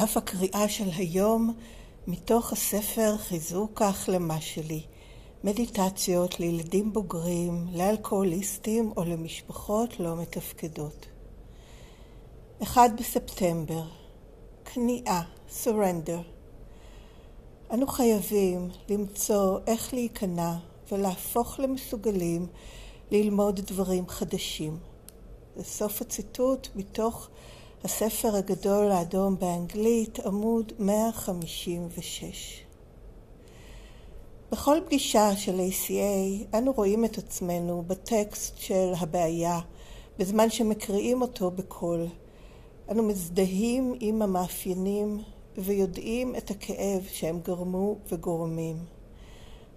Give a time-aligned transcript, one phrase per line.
[0.00, 1.54] דף הקריאה של היום
[2.06, 4.82] מתוך הספר חיזוק ההחלמה שלי,
[5.44, 11.06] מדיטציות לילדים בוגרים, לאלכוהוליסטים או למשפחות לא מתפקדות.
[12.62, 13.82] 1 בספטמבר,
[14.64, 15.22] כניעה,
[15.64, 16.22] surrender.
[17.70, 20.54] אנו חייבים למצוא איך להיכנע
[20.92, 22.46] ולהפוך למסוגלים
[23.10, 24.78] ללמוד דברים חדשים.
[25.56, 27.28] זה סוף הציטוט מתוך
[27.84, 32.62] הספר הגדול האדום באנגלית, עמוד 156.
[34.52, 39.60] בכל פגישה של ACA אנו רואים את עצמנו בטקסט של הבעיה
[40.18, 42.06] בזמן שמקריאים אותו בקול.
[42.90, 45.22] אנו מזדהים עם המאפיינים
[45.58, 48.76] ויודעים את הכאב שהם גרמו וגורמים.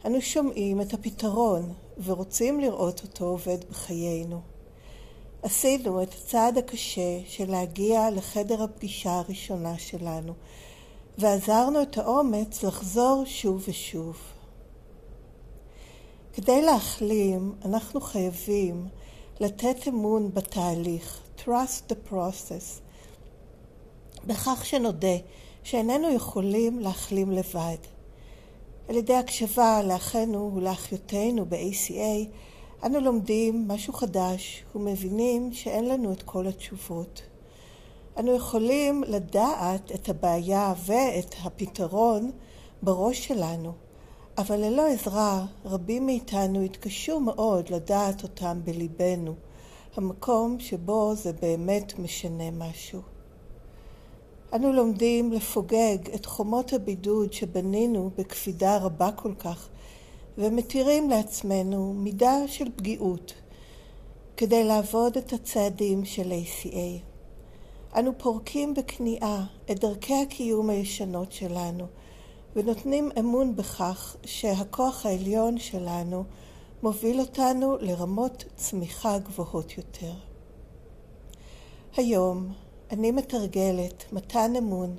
[0.06, 4.53] אנו שומעים את הפתרון ורוצים לראות אותו עובד בחיינו.
[5.44, 10.34] עשינו את הצעד הקשה של להגיע לחדר הפגישה הראשונה שלנו,
[11.18, 14.18] ועזרנו את האומץ לחזור שוב ושוב.
[16.34, 18.88] כדי להחלים, אנחנו חייבים
[19.40, 22.82] לתת אמון בתהליך, trust the process,
[24.26, 25.18] בכך שנודה
[25.64, 27.78] שאיננו יכולים להחלים לבד.
[28.90, 32.28] על ידי הקשבה לאחינו ולאחיותינו ב-ACA,
[32.86, 37.22] אנו לומדים משהו חדש ומבינים שאין לנו את כל התשובות.
[38.20, 42.32] אנו יכולים לדעת את הבעיה ואת הפתרון
[42.82, 43.72] בראש שלנו,
[44.38, 49.36] אבל ללא עזרה רבים מאיתנו יתקשו מאוד לדעת אותם בליבנו,
[49.96, 53.02] המקום שבו זה באמת משנה משהו.
[54.54, 59.70] אנו לומדים לפוגג את חומות הבידוד שבנינו בקפידה רבה כל כך
[60.38, 63.34] ומתירים לעצמנו מידה של פגיעות
[64.38, 67.02] כדי לעבוד את הצעדים של ACA.
[68.00, 71.86] אנו פורקים בכניעה את דרכי הקיום הישנות שלנו
[72.56, 76.24] ונותנים אמון בכך שהכוח העליון שלנו
[76.84, 80.14] מוביל אותנו לרמות צמיחה גבוהות יותר.
[81.98, 82.54] היום
[82.92, 84.96] אני מתרגלת מתן אמון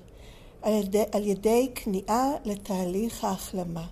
[0.62, 3.86] על ידי, על ידי כניעה לתהליך ההחלמה.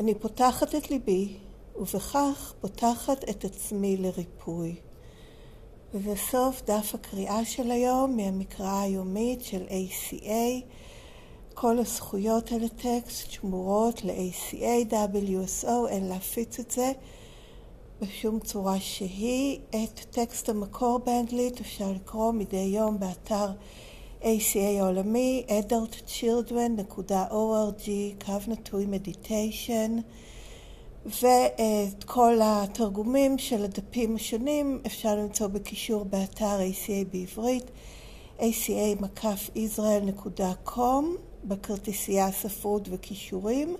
[0.00, 1.36] אני פותחת את ליבי,
[1.76, 4.74] ובכך פותחת את עצמי לריפוי.
[5.94, 10.64] וזה סוף דף הקריאה של היום מהמקרא היומית של ACA.
[11.54, 16.92] כל הזכויות על הטקסט שמורות ל-ACA, WSO, אין להפיץ את זה
[18.00, 19.58] בשום צורה שהיא.
[19.70, 23.46] את טקסט המקור באנגלית אפשר לקרוא מדי יום באתר
[24.22, 27.90] ACA העולמי, adultchildren.org,
[28.24, 29.96] קו נטוי מדיטיישן,
[31.06, 37.64] ואת כל התרגומים של הדפים השונים אפשר למצוא בקישור באתר ACA בעברית,
[38.38, 41.04] aca-israel.com,
[41.44, 43.76] בכרטיסייה ספרות וכישורים,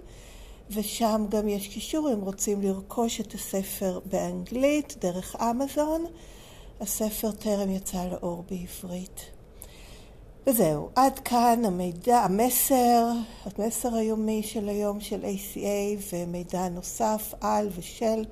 [0.70, 6.04] ושם גם יש קישור אם רוצים לרכוש את הספר באנגלית דרך אמזון.
[6.80, 9.39] הספר טרם יצא לאור בעברית.
[10.46, 13.06] וזהו, עד כאן המידע, המסר,
[13.44, 18.24] המסר היומי של היום של ACA ומידע נוסף על ושל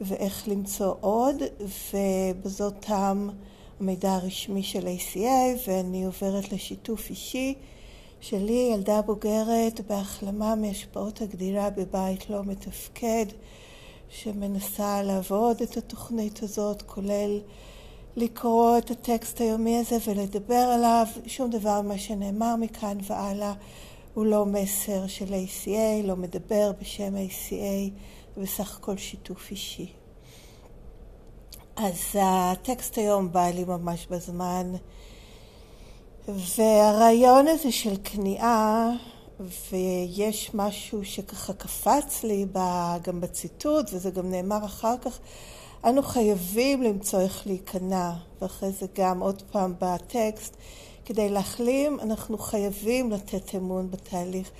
[0.00, 1.36] ואיך למצוא עוד,
[1.92, 3.28] ובזאת תם
[3.80, 7.54] המידע הרשמי של ACA ואני עוברת לשיתוף אישי
[8.20, 13.26] שלי, ילדה בוגרת בהחלמה מהשפעות הגדילה בבית לא מתפקד,
[14.10, 17.40] שמנסה לעבוד את התוכנית הזאת, כולל
[18.16, 21.06] לקרוא את הטקסט היומי הזה ולדבר עליו.
[21.26, 23.52] שום דבר ממה שנאמר מכאן והלאה
[24.14, 27.90] הוא לא מסר של ACA, לא מדבר בשם ACA,
[28.40, 29.92] בסך הכל שיתוף אישי.
[31.76, 34.72] אז הטקסט היום בא לי ממש בזמן,
[36.28, 38.90] והרעיון הזה של כניעה,
[39.70, 42.46] ויש משהו שככה קפץ לי
[43.02, 45.18] גם בציטוט, וזה גם נאמר אחר כך,
[45.84, 48.12] אנו חייבים למצוא איך להיכנע,
[48.42, 50.56] ואחרי זה גם עוד פעם בטקסט,
[51.04, 54.50] כדי להחלים אנחנו חייבים לתת אמון בתהליך.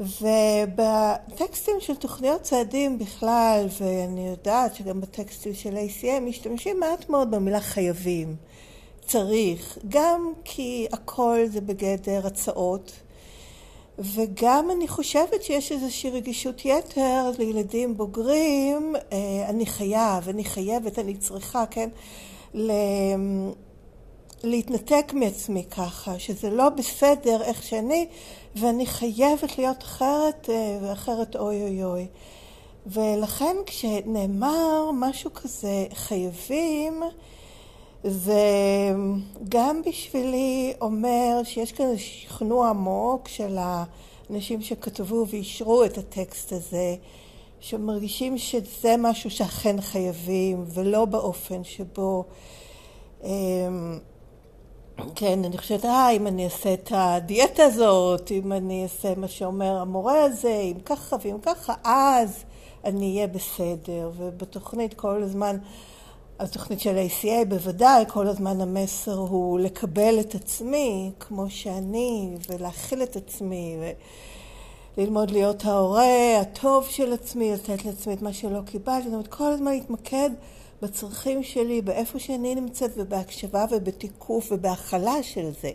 [0.00, 7.60] ובטקסטים של תוכניות צעדים בכלל, ואני יודעת שגם בטקסטים של ACM משתמשים מעט מאוד במילה
[7.60, 8.36] חייבים,
[9.06, 12.92] צריך, גם כי הכל זה בגדר הצעות.
[13.98, 21.16] וגם אני חושבת שיש איזושהי רגישות יתר לילדים בוגרים, אה, אני חייב, אני חייבת, אני
[21.16, 21.88] צריכה, כן,
[24.44, 28.06] להתנתק מעצמי ככה, שזה לא בסדר איך שאני,
[28.56, 32.06] ואני חייבת להיות אחרת, אה, ואחרת אוי אוי אוי.
[32.86, 37.02] ולכן כשנאמר משהו כזה, חייבים,
[38.04, 38.40] זה
[39.48, 46.96] גם בשבילי אומר שיש כאן שכנוע עמוק של האנשים שכתבו ואישרו את הטקסט הזה,
[47.60, 52.24] שמרגישים שזה משהו שאכן חייבים, ולא באופן שבו...
[53.24, 53.98] אמ,
[55.14, 59.78] כן, אני חושבת, אה, אם אני אעשה את הדיאטה הזאת, אם אני אעשה מה שאומר
[59.80, 62.44] המורה הזה, אם ככה ואם ככה, אז
[62.84, 64.10] אני אהיה בסדר.
[64.16, 65.56] ובתוכנית כל הזמן,
[66.38, 73.16] התוכנית של ACA בוודאי, כל הזמן המסר הוא לקבל את עצמי כמו שאני, ולהכיל את
[73.16, 73.76] עצמי,
[74.96, 79.52] וללמוד להיות ההורה הטוב של עצמי, לתת לעצמי את מה שלא קיבלתי, זאת אומרת, כל
[79.52, 80.30] הזמן להתמקד
[80.82, 85.70] בצרכים שלי, באיפה שאני נמצאת, ובהקשבה ובתיקוף ובהכלה של זה.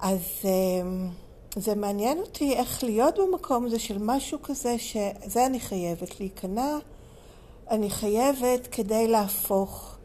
[0.00, 1.08] אז אמ,
[1.56, 6.78] זה מעניין אותי איך להיות במקום הזה של משהו כזה, שזה אני חייבת להיכנע,
[7.72, 9.96] אני חייבת כדי להפוך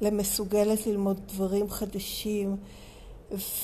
[0.00, 2.56] למסוגלת ללמוד דברים חדשים.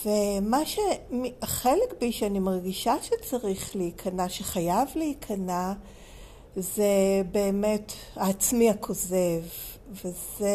[0.05, 5.73] ומה שהחלק בי שאני מרגישה שצריך להיכנע, שחייב להיכנע,
[6.56, 9.43] זה באמת העצמי הכוזב,
[9.91, 10.49] וזה,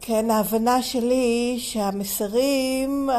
[0.00, 3.10] כן, ההבנה שלי שהמסרים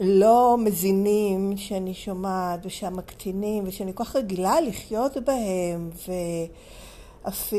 [0.00, 6.12] הלא מזינים שאני שומעת ושהמקטינים ושאני כל כך רגילה לחיות בהם ו...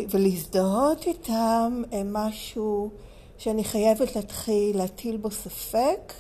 [0.10, 2.90] ולהזדהות איתם הם משהו
[3.38, 6.14] שאני חייבת להתחיל להטיל בו ספק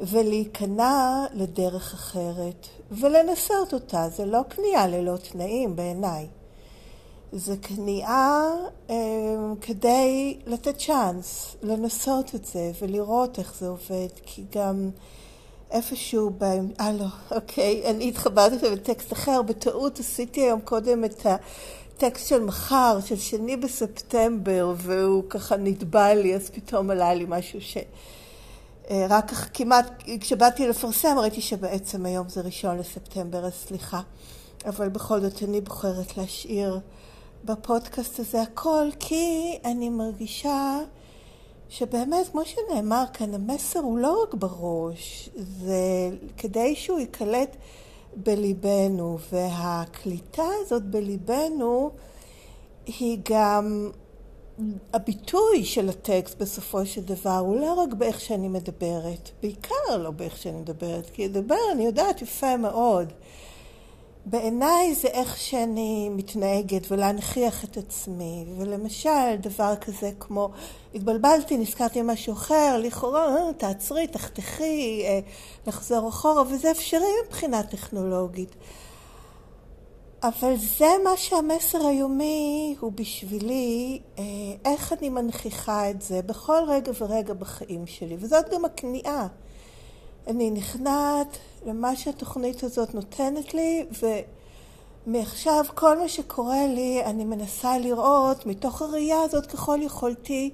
[0.00, 4.08] ולהיכנע לדרך אחרת ולנסות אותה.
[4.08, 6.26] זה לא כניעה ללא תנאים בעיניי.
[7.36, 8.50] זה כניעה
[8.90, 8.96] אה,
[9.60, 14.90] כדי לתת צ'אנס, לנסות את זה ולראות איך זה עובד, כי גם
[15.70, 16.44] איפשהו ב...
[16.80, 22.98] אה לא, אוקיי, אני התחברתי בטקסט אחר, בטעות עשיתי היום קודם את הטקסט של מחר,
[23.04, 27.76] של שני בספטמבר, והוא ככה נתבע לי, אז פתאום עלה לי משהו ש...
[28.90, 34.00] אה, רק כמעט, כשבאתי לפרסם ראיתי שבעצם היום זה ראשון לספטמבר, אז סליחה.
[34.66, 36.80] אבל בכל זאת אני בוחרת להשאיר
[37.44, 40.78] בפודקאסט הזה הכל, כי אני מרגישה
[41.68, 47.56] שבאמת, כמו שנאמר כאן, המסר הוא לא רק בראש, זה כדי שהוא ייקלט
[48.16, 51.90] בליבנו, והקליטה הזאת בליבנו
[52.86, 53.90] היא גם
[54.92, 60.36] הביטוי של הטקסט בסופו של דבר הוא לא רק באיך שאני מדברת, בעיקר לא באיך
[60.36, 63.12] שאני מדברת, כי לדבר אני יודעת יפה מאוד.
[64.26, 70.50] בעיניי זה איך שאני מתנהגת ולהנכיח את עצמי, ולמשל דבר כזה כמו
[70.94, 75.20] התבלבלתי, נזכרתי במשהו אחר, לכאורה אה, תעצרי, תחתכי, אה,
[75.66, 78.54] לחזור אחורה, וזה אפשרי מבחינה טכנולוגית.
[80.22, 84.24] אבל זה מה שהמסר היומי הוא בשבילי, אה,
[84.64, 89.26] איך אני מנכיחה את זה בכל רגע ורגע בחיים שלי, וזאת גם הכניעה.
[90.26, 93.84] אני נכנעת למה שהתוכנית הזאת נותנת לי,
[95.06, 100.50] ומעכשיו כל מה שקורה לי אני מנסה לראות מתוך הראייה הזאת ככל יכולתי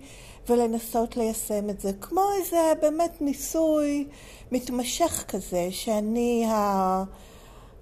[0.49, 1.93] ולנסות ליישם את זה.
[2.01, 4.07] כמו איזה באמת ניסוי
[4.53, 7.05] מתמשך כזה, שאני ה...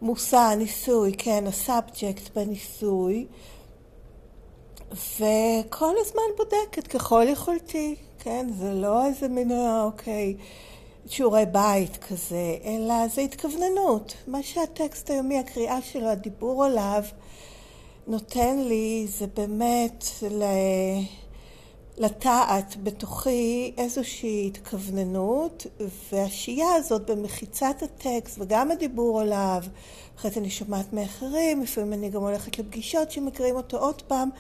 [0.02, 3.26] מושא הניסוי, כן, הסאבג'קט בניסוי,
[4.92, 9.52] וכל הזמן בודקת ככל יכולתי, כן, זה לא איזה מין,
[9.84, 10.36] אוקיי,
[11.10, 14.14] שיעורי בית כזה, אלא זה התכווננות.
[14.26, 17.02] מה שהטקסט היומי, הקריאה שלו, הדיבור עליו,
[18.06, 20.44] נותן לי זה באמת ל...
[21.98, 25.66] לטעת בתוכי איזושהי התכווננות,
[26.12, 29.62] והשהייה הזאת במחיצת הטקסט וגם הדיבור עליו,
[30.18, 34.30] אחרי זה אני שומעת מאחרים, לפעמים אני גם הולכת לפגישות שמקריאים אותו עוד פעם,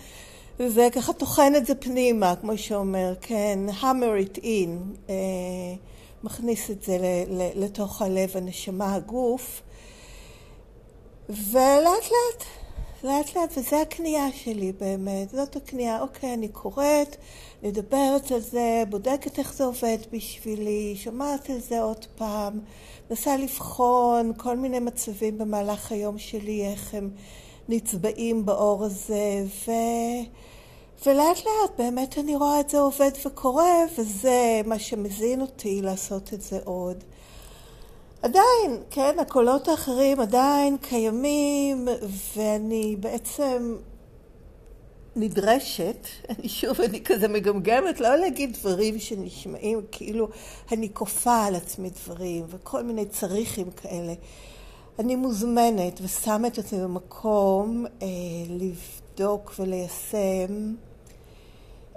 [0.60, 4.68] וככה טוחן את זה פנימה, כמו שאומר, כן, hammer it in,
[5.08, 5.14] אה,
[6.24, 6.98] מכניס את זה
[7.54, 9.62] לתוך הלב, הנשמה, הגוף,
[11.28, 12.44] ולאט לאט
[13.04, 17.16] לאט לאט, וזה הקנייה שלי באמת, זאת הקנייה, אוקיי, אני קוראת,
[17.62, 22.60] מדברת על זה, בודקת איך זה עובד בשבילי, שומעת על זה עוד פעם,
[23.10, 27.10] מנסה לבחון כל מיני מצבים במהלך היום שלי, איך הם
[27.68, 29.70] נצבעים באור הזה, ו...
[31.06, 36.40] ולאט לאט באמת אני רואה את זה עובד וקורה, וזה מה שמזין אותי לעשות את
[36.40, 37.04] זה עוד.
[38.22, 41.88] עדיין, כן, הקולות האחרים עדיין קיימים,
[42.36, 43.76] ואני בעצם
[45.16, 50.28] נדרשת, אני שוב, אני כזה מגמגמת, לא להגיד דברים שנשמעים כאילו
[50.72, 54.14] אני כופה על עצמי דברים, וכל מיני צריכים כאלה.
[54.98, 58.06] אני מוזמנת ושמה את עצמי במקום אה,
[58.48, 60.74] לבדוק וליישם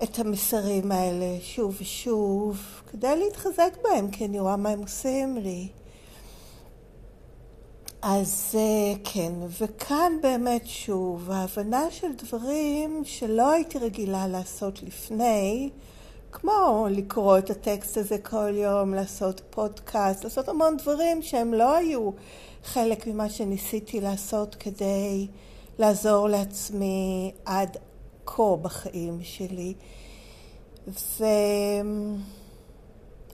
[0.04, 2.58] את המסרים האלה שוב ושוב,
[2.92, 5.68] כדי להתחזק בהם, כי אני רואה מה הם עושים לי.
[8.02, 15.70] אז אה, כן, וכאן באמת שוב, ההבנה של דברים שלא הייתי רגילה לעשות לפני,
[16.32, 22.10] כמו לקרוא את הטקסט הזה כל יום, לעשות פודקאסט, לעשות המון דברים שהם לא היו
[22.64, 25.28] חלק ממה שניסיתי לעשות כדי
[25.80, 27.78] לעזור לעצמי עד
[28.36, 29.74] כה בחיים שלי.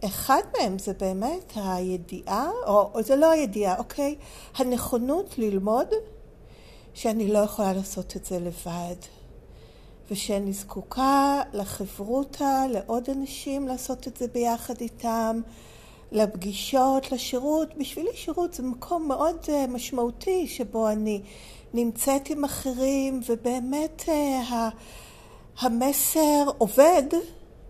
[0.03, 4.15] ואחד מהם זה באמת הידיעה, או, או זה לא הידיעה, אוקיי?
[4.55, 5.87] הנכונות ללמוד
[6.93, 8.95] שאני לא יכולה לעשות את זה לבד.
[10.11, 15.41] ושאני זקוקה לחברותה, לעוד אנשים לעשות את זה ביחד איתם,
[16.11, 17.77] לפגישות, לשירות.
[17.77, 21.21] בשבילי שירות זה מקום מאוד uh, משמעותי שבו אני
[21.73, 24.53] נמצאת עם אחרים, ובאמת uh,
[25.59, 27.03] המסר עובד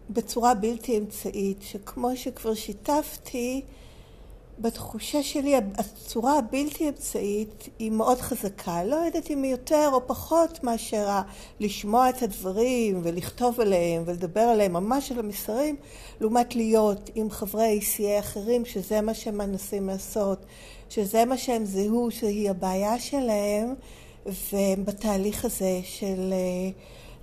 [0.10, 3.62] בצורה בלתי אמצעית, שכמו שכבר שיתפתי,
[4.60, 8.84] בתחושה שלי הצורה הבלתי אמצעית היא מאוד חזקה.
[8.84, 11.08] לא יודעת אם היא יותר או פחות מאשר
[11.60, 15.76] לשמוע את הדברים ולכתוב עליהם ולדבר עליהם ממש על המסרים,
[16.22, 20.46] לעומת להיות עם חברי ACA אחרים, שזה מה שהם מנסים לעשות,
[20.90, 23.74] שזה מה שהם זיהו שהיא הבעיה שלהם,
[24.26, 26.70] והם בתהליך הזה של אה,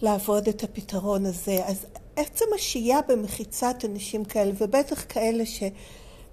[0.03, 1.59] לעבוד את הפתרון הזה.
[1.67, 5.63] אז עצם השהייה במחיצת אנשים כאלה, ובטח כאלה ש...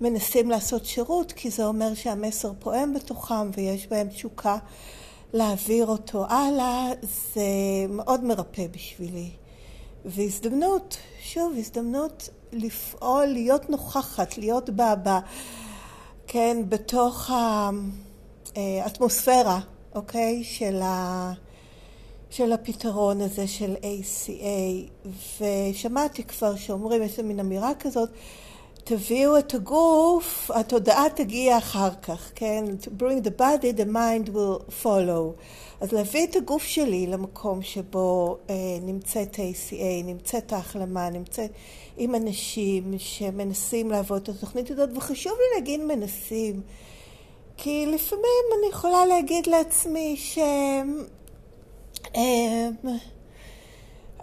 [0.01, 4.57] מנסים לעשות שירות, כי זה אומר שהמסר פועם בתוכם ויש בהם תשוקה
[5.33, 6.87] להעביר אותו הלאה,
[7.33, 7.41] זה
[7.89, 9.29] מאוד מרפא בשבילי.
[10.05, 15.19] והזדמנות, שוב, הזדמנות לפעול, להיות נוכחת, להיות בה, בה
[16.27, 17.31] כן, בתוך
[18.55, 19.59] האטמוספירה,
[19.95, 21.33] אוקיי, של, ה,
[22.29, 25.09] של הפתרון הזה של ACA.
[25.41, 28.09] ושמעתי כבר שאומרים, יש מין אמירה כזאת,
[28.83, 32.65] תביאו את הגוף, התודעה תגיע אחר כך, כן?
[32.81, 35.41] To bring the body, the mind will follow.
[35.81, 41.51] אז להביא את הגוף שלי למקום שבו אה, נמצאת ACA, נמצאת ההחלמה, נמצאת
[41.97, 46.61] עם אנשים שמנסים לעבוד את התוכנית הזאת, וחשוב לי להגיד מנסים,
[47.57, 50.39] כי לפעמים אני יכולה להגיד לעצמי ש...
[52.15, 52.69] אה,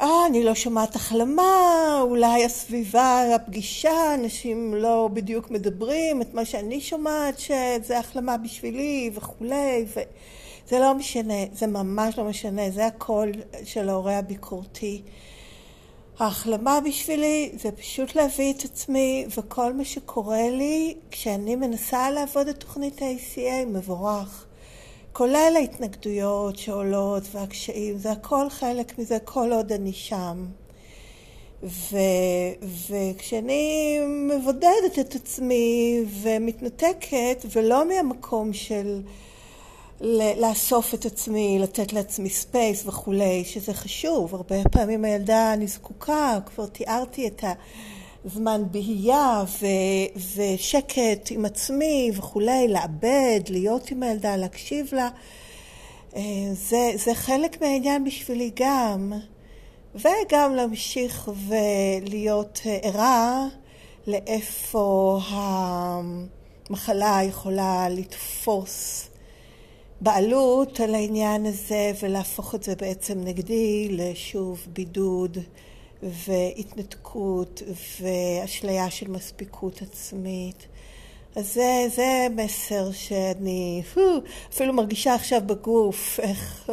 [0.01, 6.81] אה, אני לא שומעת החלמה, אולי הסביבה, הפגישה, אנשים לא בדיוק מדברים את מה שאני
[6.81, 13.33] שומעת, שזה החלמה בשבילי וכולי, וזה לא משנה, זה ממש לא משנה, זה הקול
[13.65, 15.03] של ההורה הביקורתי.
[16.19, 22.61] ההחלמה בשבילי זה פשוט להביא את עצמי, וכל מה שקורה לי כשאני מנסה לעבוד את
[22.61, 24.48] תוכנית ה-ACA מבורך.
[25.13, 30.47] כולל ההתנגדויות שעולות והקשיים, זה הכל חלק מזה כל עוד אני שם.
[31.63, 31.97] ו,
[32.89, 33.99] וכשאני
[34.31, 39.01] מבודדת את עצמי ומתנתקת, ולא מהמקום של
[40.37, 46.67] לאסוף את עצמי, לתת לעצמי space וכולי, שזה חשוב, הרבה פעמים הילדה אני זקוקה, כבר
[46.67, 47.53] תיארתי את ה...
[48.29, 55.09] זמן בהייה ו- ושקט עם עצמי וכולי, לעבד, להיות עם הילדה, להקשיב לה.
[56.17, 59.13] אה, זה, זה חלק מהעניין בשבילי גם.
[59.95, 63.47] וגם להמשיך ולהיות ערה
[64.07, 65.21] לאיפה
[66.71, 69.09] המחלה יכולה לתפוס
[70.01, 75.39] בעלות על העניין הזה ולהפוך את זה בעצם נגדי לשוב בידוד.
[76.03, 77.63] והתנתקות
[78.01, 80.67] ואשליה של מספיקות עצמית.
[81.37, 83.83] אז זה, זה מסר שאני
[84.51, 86.71] אפילו מרגישה עכשיו בגוף, איך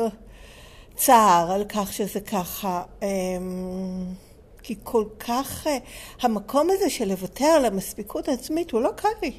[0.96, 2.84] צער על כך שזה ככה.
[3.02, 4.06] אמ,
[4.64, 5.78] כי כל כך, אה,
[6.22, 9.32] המקום הזה של לוותר על המספיקות העצמית הוא לא קל לי.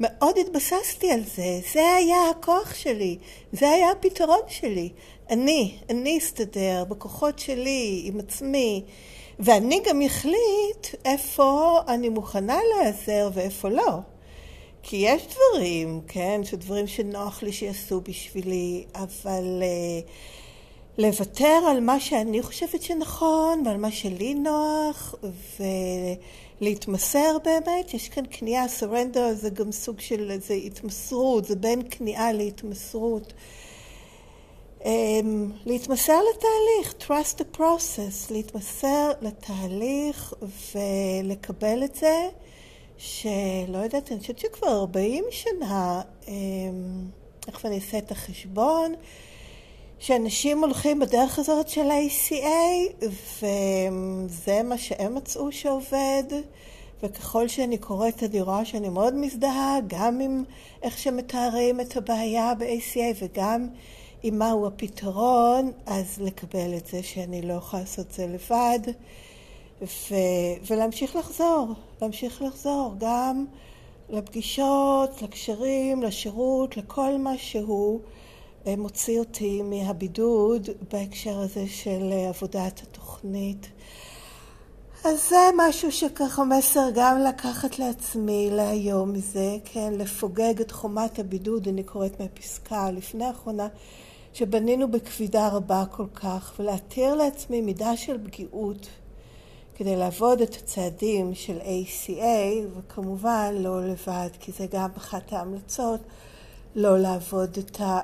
[0.00, 3.18] מאוד התבססתי על זה, זה היה הכוח שלי,
[3.52, 4.90] זה היה הפתרון שלי.
[5.30, 8.84] אני, אני אסתדר בכוחות שלי, עם עצמי,
[9.38, 13.98] ואני גם אחליט איפה אני מוכנה להיעזר ואיפה לא.
[14.82, 20.08] כי יש דברים, כן, שדברים שנוח לי שיעשו בשבילי, אבל uh,
[20.98, 25.14] לוותר על מה שאני חושבת שנכון ועל מה שלי נוח
[26.60, 32.32] ולהתמסר באמת, יש כאן כניעה, surrender זה גם סוג של, זה התמסרות, זה בין כניעה
[32.32, 33.32] להתמסרות.
[34.80, 34.86] Um,
[35.66, 40.34] להתמסר לתהליך, trust the process, להתמסר לתהליך
[40.74, 42.28] ולקבל את זה,
[42.98, 46.00] שלא יודעת, אני חושבת שכבר 40 שנה,
[47.48, 48.94] איך אני אעשה את החשבון,
[49.98, 56.24] שאנשים הולכים בדרך הזאת של ה-ACA, וזה מה שהם מצאו שעובד,
[57.02, 60.44] וככל שאני קוראת אני רואה שאני מאוד מזדהה, גם עם
[60.82, 63.68] איך שמתארים את הבעיה ב-ACA וגם
[64.22, 68.78] עם מהו הפתרון, אז לקבל את זה שאני לא יכולה לעשות את זה לבד,
[69.82, 71.68] ו- ולהמשיך לחזור,
[72.02, 73.44] להמשיך לחזור גם
[74.08, 78.00] לפגישות, לקשרים, לשירות, לכל מה שהוא.
[78.66, 83.68] מוציא אותי מהבידוד בהקשר הזה של עבודת התוכנית.
[85.04, 91.68] אז זה משהו שככה מסר גם לקחת לעצמי להיום מזה, כן, לפוגג את חומת הבידוד,
[91.68, 93.68] אני קוראת מהפסקה לפני האחרונה,
[94.32, 98.86] שבנינו בכבידה רבה כל כך, ולהתיר לעצמי מידה של פגיעות
[99.74, 106.00] כדי לעבוד את הצעדים של ACA, וכמובן לא לבד, כי זה גם אחת ההמלצות.
[106.74, 107.58] לא לעבוד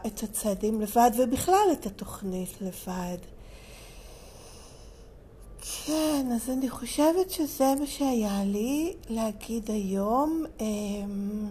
[0.07, 3.36] את הצעדים לבד, ובכלל את התוכנית לבד.
[5.67, 10.45] כן, אז אני חושבת שזה מה שהיה לי להגיד היום.
[10.61, 11.47] אמ,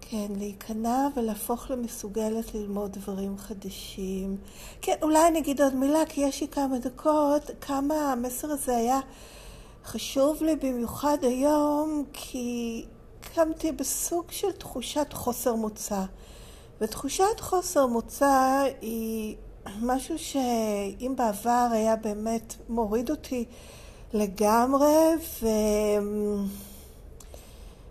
[0.00, 4.36] כן, להיכנע ולהפוך למסוגלת ללמוד דברים חדשים.
[4.80, 9.00] כן, אולי אני אגיד עוד מילה, כי יש לי כמה דקות, כמה המסר הזה היה
[9.84, 12.84] חשוב לי במיוחד היום, כי
[13.34, 16.04] קמתי בסוג של תחושת חוסר מוצא.
[16.80, 19.36] ותחושת חוסר מוצא היא
[19.82, 23.44] משהו שאם בעבר היה באמת מוריד אותי
[24.12, 24.96] לגמרי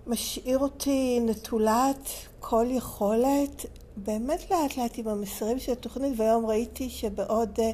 [0.07, 3.65] ומשאיר אותי נטולת כל יכולת,
[3.97, 7.71] באמת לאט לאט עם המסרים של התוכנית, והיום ראיתי שבעוד אה,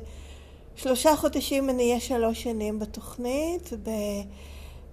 [0.75, 3.69] שלושה חודשים אני אהיה שלוש שנים בתוכנית,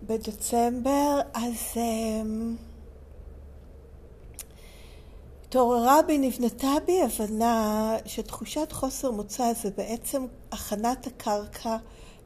[0.03, 2.57] בדצמבר, אז אמ,
[5.49, 11.76] התעוררה בי, נבנתה בי הבנה שתחושת חוסר מוצא זה בעצם הכנת הקרקע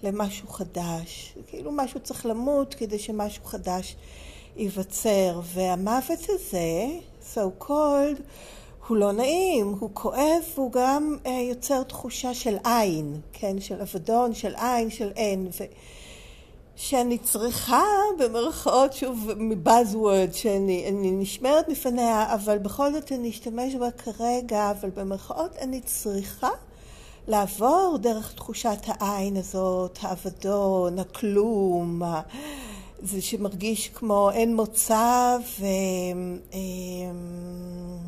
[0.03, 1.35] למשהו חדש.
[1.47, 3.97] כאילו משהו צריך למות כדי שמשהו חדש
[4.57, 5.40] ייווצר.
[5.44, 6.87] והמוות הזה,
[7.35, 8.23] so called,
[8.88, 13.61] הוא לא נעים, הוא כואב, הוא גם uh, יוצר תחושה של עין, כן?
[13.61, 15.49] של אבדון, של עין, של אין.
[15.61, 15.64] ו...
[16.83, 17.83] שאני צריכה,
[18.19, 25.57] במרכאות, שוב, מבאזוורד, שאני נשמרת מפניה, אבל בכל זאת אני אשתמש בה כרגע, אבל במרכאות
[25.57, 26.49] אני צריכה
[27.29, 32.03] לעבור דרך תחושת העין הזאת, האבדון, הכלום,
[33.03, 35.64] זה שמרגיש כמו אין מוצא ו...
[36.53, 37.99] אמ,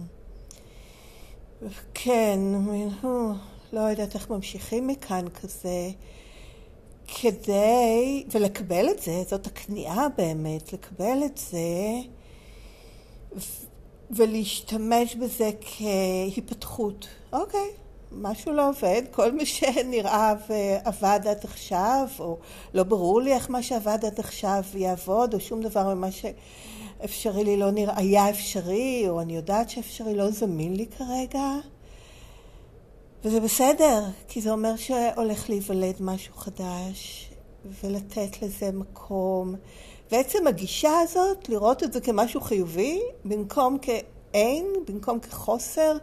[1.94, 2.38] כן,
[3.72, 5.90] לא יודעת איך ממשיכים מכאן כזה.
[7.06, 11.58] כדי, ולקבל את זה, זאת הכניעה באמת, לקבל את זה
[14.10, 17.08] ולהשתמש בזה כהיפתחות.
[17.32, 17.70] אוקיי,
[18.12, 22.38] משהו לא עובד, כל מה שנראה ועבד עד עכשיו, או
[22.74, 27.56] לא ברור לי איך מה שעבד עד עכשיו יעבוד, או שום דבר ממה שאפשרי לי
[27.56, 31.56] לא נראה, היה אפשרי, או אני יודעת שאפשרי לא זמין לי כרגע.
[33.24, 37.30] וזה בסדר, כי זה אומר שהולך להיוולד משהו חדש,
[37.82, 39.54] ולתת לזה מקום.
[40.12, 45.96] ועצם הגישה הזאת, לראות את זה כמשהו חיובי, במקום כאין, במקום כחוסר,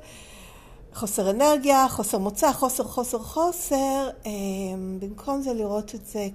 [0.94, 6.28] חוסר אנרגיה, חוסר מוצא, חוסר, חוסר, חוסר, אמ, במקום זה לראות את זה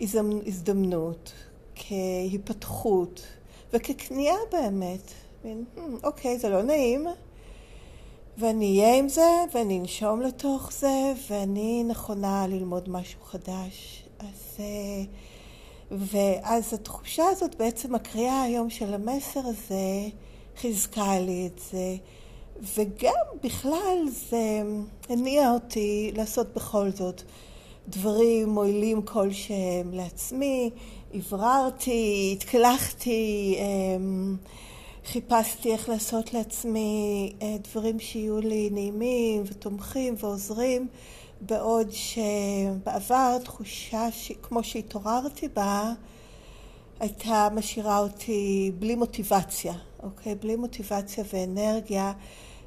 [0.00, 1.32] כהזדמנות,
[1.74, 3.22] כהיפתחות
[3.72, 5.12] וככניעה באמת.
[6.04, 7.06] אוקיי, זה לא נעים,
[8.38, 14.04] ואני אהיה עם זה, ואני אנשום לתוך זה, ואני נכונה ללמוד משהו חדש.
[14.18, 15.04] אז, אה,
[15.90, 20.08] ואז התחושה הזאת, בעצם הקריאה היום של המסר הזה,
[20.56, 21.96] חיזקה לי את זה.
[22.76, 24.62] וגם בכלל זה
[25.08, 27.22] הניע אותי לעשות בכל זאת
[27.88, 30.70] דברים מועילים כלשהם לעצמי.
[31.14, 34.36] הבררתי, התקלחתי, אמ,
[35.06, 40.88] חיפשתי איך לעשות לעצמי אה, דברים שיהיו לי נעימים ותומכים ועוזרים,
[41.40, 44.32] בעוד שבעבר תחושה ש...
[44.42, 45.92] כמו שהתעוררתי בה,
[47.00, 50.34] הייתה משאירה אותי בלי מוטיבציה, אוקיי?
[50.34, 52.12] בלי מוטיבציה ואנרגיה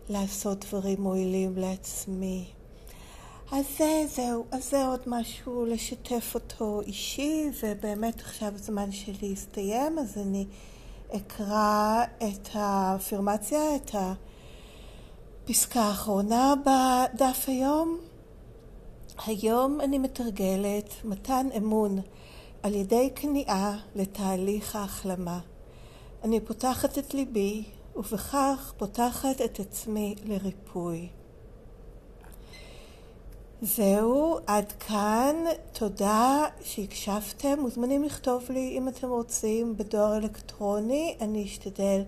[0.10, 2.46] לעשות דברים מועילים לעצמי.
[3.52, 10.00] אז זה, זהו, אז זה עוד משהו לשתף אותו אישי, ובאמת עכשיו הזמן שלי הסתיים,
[10.00, 10.46] אז אני...
[11.16, 13.92] אקרא את האפירמציה, את
[15.44, 17.98] הפסקה האחרונה בדף היום.
[19.26, 22.00] היום אני מתרגלת מתן אמון
[22.64, 25.40] על ידי כניעה לתהליך ההחלמה.
[26.24, 27.64] אני פותחת את ליבי
[27.96, 31.10] ובכך פותחת את עצמי לריפוי.
[33.62, 35.36] זהו, עד כאן.
[35.74, 37.60] תודה שהקשבתם.
[37.60, 41.16] מוזמנים לכתוב לי אם אתם רוצים בדואר אלקטרוני.
[41.22, 42.02] אני אשתדל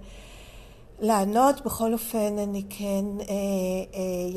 [0.99, 1.65] לענות.
[1.65, 3.05] בכל אופן, אני כן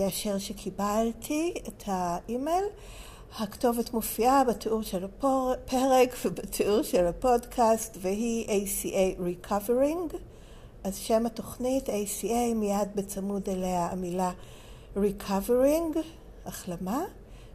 [0.01, 2.65] אאשר אה, אה, שקיבלתי את האימייל.
[3.39, 10.17] הכתובת מופיעה בתיאור של הפרק ובתיאור של הפודקאסט, והיא ACA Recovering.
[10.85, 14.33] אז שם התוכנית ACA, מיד בצמוד אליה המילה
[14.97, 15.99] Recovering.
[16.47, 17.05] החלמה,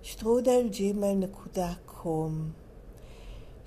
[0.04, 2.52] שטרודל ג'ימל נקודה קום.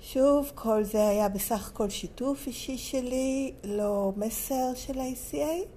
[0.01, 5.67] שוב, כל זה היה בסך הכל שיתוף אישי שלי, לא מסר של ה-ACA.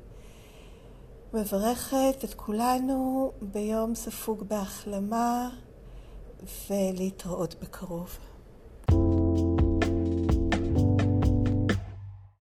[1.35, 5.51] מברכת את כולנו ביום ספוג בהחלמה
[6.71, 8.19] ולהתראות בקרוב.